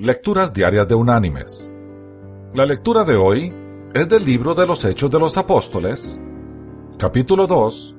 Lecturas 0.00 0.54
Diarias 0.54 0.86
de 0.86 0.94
Unánimes. 0.94 1.68
La 2.54 2.64
lectura 2.64 3.02
de 3.02 3.16
hoy 3.16 3.52
es 3.92 4.08
del 4.08 4.24
libro 4.24 4.54
de 4.54 4.64
los 4.64 4.84
Hechos 4.84 5.10
de 5.10 5.18
los 5.18 5.36
Apóstoles, 5.36 6.16
capítulo 6.96 7.48
2, 7.48 7.96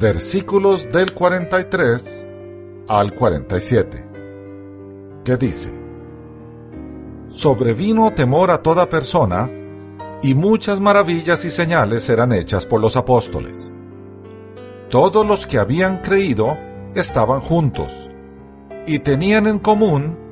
versículos 0.00 0.90
del 0.90 1.14
43 1.14 2.28
al 2.88 3.14
47, 3.14 4.04
que 5.24 5.36
dice, 5.36 5.72
Sobrevino 7.28 8.12
temor 8.14 8.50
a 8.50 8.60
toda 8.60 8.88
persona, 8.88 9.48
y 10.24 10.34
muchas 10.34 10.80
maravillas 10.80 11.44
y 11.44 11.52
señales 11.52 12.08
eran 12.10 12.32
hechas 12.32 12.66
por 12.66 12.80
los 12.80 12.96
apóstoles. 12.96 13.70
Todos 14.88 15.24
los 15.24 15.46
que 15.46 15.60
habían 15.60 15.98
creído 15.98 16.58
estaban 16.96 17.38
juntos, 17.38 18.10
y 18.88 18.98
tenían 18.98 19.46
en 19.46 19.60
común 19.60 20.31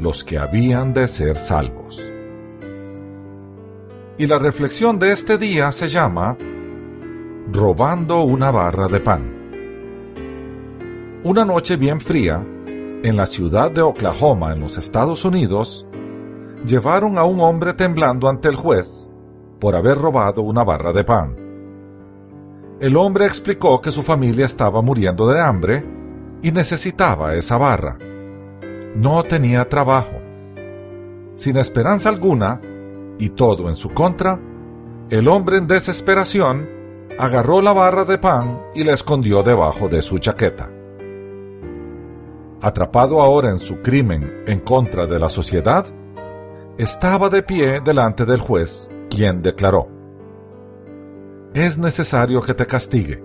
los 0.00 0.24
que 0.24 0.38
habían 0.38 0.94
de 0.94 1.06
ser 1.06 1.36
salvos. 1.36 2.02
Y 4.18 4.26
la 4.26 4.38
reflexión 4.38 4.98
de 4.98 5.12
este 5.12 5.38
día 5.38 5.70
se 5.72 5.88
llama 5.88 6.36
Robando 7.52 8.22
una 8.22 8.50
barra 8.50 8.88
de 8.88 9.00
pan. 9.00 9.36
Una 11.24 11.44
noche 11.44 11.76
bien 11.76 12.00
fría, 12.00 12.42
en 13.02 13.16
la 13.16 13.26
ciudad 13.26 13.70
de 13.70 13.82
Oklahoma, 13.82 14.52
en 14.52 14.60
los 14.60 14.78
Estados 14.78 15.24
Unidos, 15.24 15.86
llevaron 16.66 17.18
a 17.18 17.24
un 17.24 17.40
hombre 17.40 17.74
temblando 17.74 18.28
ante 18.28 18.48
el 18.48 18.56
juez 18.56 19.10
por 19.58 19.74
haber 19.74 19.98
robado 19.98 20.42
una 20.42 20.64
barra 20.64 20.92
de 20.92 21.04
pan. 21.04 21.36
El 22.80 22.96
hombre 22.96 23.26
explicó 23.26 23.80
que 23.80 23.90
su 23.90 24.02
familia 24.02 24.46
estaba 24.46 24.80
muriendo 24.80 25.28
de 25.28 25.40
hambre 25.40 25.84
y 26.42 26.52
necesitaba 26.52 27.34
esa 27.34 27.58
barra 27.58 27.98
no 28.94 29.22
tenía 29.22 29.68
trabajo. 29.68 30.20
Sin 31.36 31.56
esperanza 31.56 32.08
alguna, 32.08 32.60
y 33.18 33.30
todo 33.30 33.68
en 33.68 33.76
su 33.76 33.90
contra, 33.90 34.40
el 35.10 35.28
hombre 35.28 35.58
en 35.58 35.66
desesperación 35.66 36.68
agarró 37.18 37.60
la 37.60 37.72
barra 37.72 38.04
de 38.04 38.18
pan 38.18 38.62
y 38.74 38.84
la 38.84 38.94
escondió 38.94 39.42
debajo 39.42 39.88
de 39.88 40.02
su 40.02 40.18
chaqueta. 40.18 40.70
Atrapado 42.62 43.22
ahora 43.22 43.50
en 43.50 43.58
su 43.58 43.80
crimen 43.80 44.44
en 44.46 44.60
contra 44.60 45.06
de 45.06 45.18
la 45.18 45.28
sociedad, 45.28 45.86
estaba 46.78 47.28
de 47.28 47.42
pie 47.42 47.80
delante 47.80 48.24
del 48.24 48.40
juez, 48.40 48.90
quien 49.08 49.42
declaró, 49.42 49.88
Es 51.52 51.78
necesario 51.78 52.40
que 52.42 52.54
te 52.54 52.66
castigue. 52.66 53.22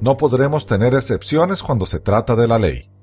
No 0.00 0.16
podremos 0.16 0.66
tener 0.66 0.94
excepciones 0.94 1.62
cuando 1.62 1.86
se 1.86 1.98
trata 1.98 2.36
de 2.36 2.46
la 2.46 2.58
ley 2.58 2.93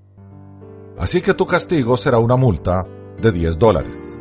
así 1.01 1.21
que 1.21 1.33
tu 1.33 1.45
castigo 1.45 1.97
será 1.97 2.19
una 2.19 2.37
multa 2.37 2.85
de 3.19 3.31
10 3.31 3.57
dólares. 3.57 4.17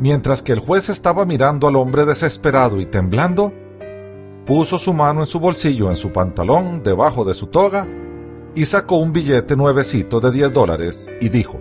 Mientras 0.00 0.42
que 0.42 0.52
el 0.52 0.58
juez 0.58 0.88
estaba 0.88 1.24
mirando 1.24 1.68
al 1.68 1.76
hombre 1.76 2.04
desesperado 2.04 2.80
y 2.80 2.86
temblando, 2.86 3.52
puso 4.44 4.76
su 4.76 4.92
mano 4.92 5.20
en 5.20 5.26
su 5.26 5.38
bolsillo, 5.38 5.88
en 5.88 5.96
su 5.96 6.12
pantalón, 6.12 6.82
debajo 6.82 7.24
de 7.24 7.34
su 7.34 7.46
toga, 7.46 7.86
y 8.54 8.64
sacó 8.66 8.96
un 8.96 9.12
billete 9.12 9.54
nuevecito 9.54 10.18
de 10.18 10.32
10 10.32 10.52
dólares 10.52 11.08
y 11.20 11.28
dijo, 11.28 11.60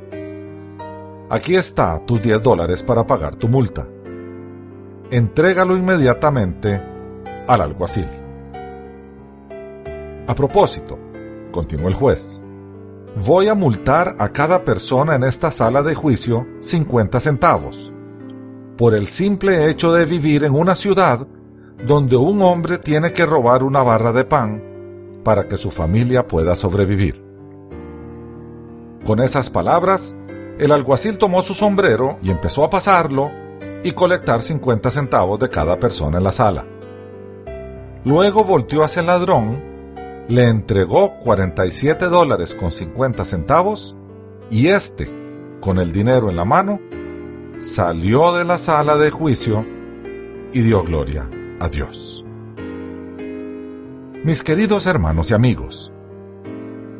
Aquí 1.29 1.55
está 1.55 2.01
tus 2.05 2.19
10 2.21 2.41
dólares 2.41 2.81
para 2.81 3.05
pagar 3.05 3.35
tu 3.35 3.47
multa. 3.47 3.85
Entrégalo 5.11 5.77
inmediatamente 5.77 6.81
al 7.47 7.61
alguacil. 7.61 8.07
A 10.25 10.33
propósito, 10.33 10.97
continuó 11.51 11.87
el 11.87 11.93
juez, 11.93 12.43
voy 13.15 13.47
a 13.47 13.55
multar 13.55 14.15
a 14.19 14.29
cada 14.29 14.63
persona 14.63 15.15
en 15.15 15.23
esta 15.23 15.51
sala 15.51 15.81
de 15.81 15.95
juicio 15.95 16.45
50 16.61 17.19
centavos, 17.19 17.91
por 18.77 18.93
el 18.93 19.07
simple 19.07 19.69
hecho 19.69 19.93
de 19.93 20.05
vivir 20.05 20.43
en 20.43 20.53
una 20.53 20.75
ciudad 20.75 21.25
donde 21.85 22.15
un 22.15 22.41
hombre 22.41 22.77
tiene 22.77 23.13
que 23.13 23.25
robar 23.25 23.63
una 23.63 23.81
barra 23.81 24.11
de 24.11 24.25
pan 24.25 24.63
para 25.23 25.47
que 25.47 25.57
su 25.57 25.71
familia 25.71 26.27
pueda 26.27 26.55
sobrevivir. 26.55 27.23
Con 29.05 29.19
esas 29.19 29.49
palabras, 29.49 30.15
el 30.59 30.71
alguacil 30.71 31.17
tomó 31.17 31.41
su 31.41 31.53
sombrero 31.53 32.17
y 32.21 32.31
empezó 32.31 32.63
a 32.63 32.69
pasarlo 32.69 33.31
y 33.83 33.91
colectar 33.91 34.41
50 34.41 34.89
centavos 34.89 35.39
de 35.39 35.49
cada 35.49 35.79
persona 35.79 36.17
en 36.17 36.23
la 36.23 36.31
sala. 36.31 36.65
Luego 38.03 38.43
volteó 38.43 38.83
hacia 38.83 39.01
el 39.01 39.07
ladrón 39.07 39.66
le 40.27 40.43
entregó 40.43 41.17
47 41.19 42.05
dólares 42.05 42.53
con 42.53 42.69
50 42.69 43.23
centavos 43.23 43.95
y 44.49 44.67
este, 44.67 45.09
con 45.61 45.77
el 45.77 45.91
dinero 45.91 46.29
en 46.29 46.35
la 46.35 46.45
mano, 46.45 46.79
salió 47.59 48.33
de 48.35 48.43
la 48.43 48.57
sala 48.57 48.97
de 48.97 49.09
juicio 49.09 49.65
y 50.51 50.61
dio 50.61 50.83
gloria 50.83 51.29
a 51.59 51.69
Dios. 51.69 52.23
Mis 54.23 54.43
queridos 54.43 54.85
hermanos 54.85 55.31
y 55.31 55.33
amigos, 55.33 55.91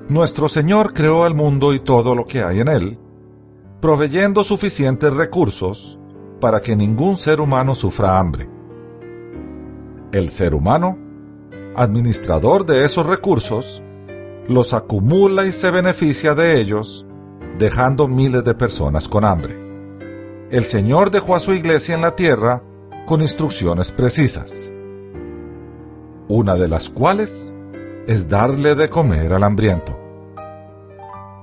nuestro 0.07 0.47
Señor 0.47 0.93
creó 0.93 1.27
el 1.27 1.33
mundo 1.33 1.73
y 1.73 1.79
todo 1.79 2.15
lo 2.15 2.25
que 2.25 2.43
hay 2.43 2.61
en 2.61 2.69
él, 2.69 2.99
proveyendo 3.81 4.43
suficientes 4.43 5.13
recursos 5.13 5.99
para 6.39 6.61
que 6.61 6.75
ningún 6.75 7.17
ser 7.17 7.41
humano 7.41 7.75
sufra 7.75 8.17
hambre. 8.17 8.49
El 10.13 10.29
ser 10.29 10.55
humano 10.55 11.06
administrador 11.77 12.65
de 12.65 12.83
esos 12.83 13.05
recursos, 13.05 13.83
los 14.47 14.73
acumula 14.73 15.45
y 15.45 15.51
se 15.51 15.69
beneficia 15.69 16.33
de 16.33 16.59
ellos, 16.59 17.05
dejando 17.59 18.07
miles 18.07 18.43
de 18.43 18.55
personas 18.55 19.07
con 19.07 19.23
hambre. 19.23 19.55
El 20.49 20.63
Señor 20.63 21.11
dejó 21.11 21.35
a 21.35 21.39
su 21.39 21.53
iglesia 21.53 21.93
en 21.93 22.01
la 22.01 22.15
tierra 22.15 22.63
con 23.05 23.21
instrucciones 23.21 23.91
precisas, 23.91 24.73
una 26.27 26.55
de 26.55 26.67
las 26.67 26.89
cuales 26.89 27.55
es 28.07 28.27
darle 28.27 28.73
de 28.73 28.89
comer 28.89 29.31
al 29.33 29.43
hambriento. 29.43 29.97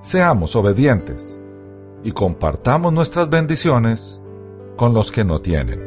Seamos 0.03 0.57
obedientes 0.57 1.39
y 2.03 2.11
compartamos 2.11 2.93
nuestras 2.93 3.31
bendiciones 3.31 4.21
con 4.77 4.95
los 4.95 5.13
que 5.13 5.25
no 5.25 5.41
tienen. 5.41 5.81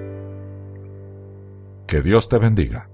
Que 1.86 2.02
Dios 2.02 2.30
te 2.30 2.38
bendiga. 2.38 2.90